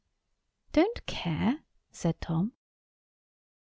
"Don't 0.71 1.05
care?" 1.05 1.59
said 1.91 2.19
Tom. 2.21 2.53